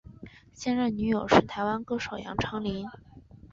[0.51, 2.87] 现任女友是台湾歌手杨丞琳。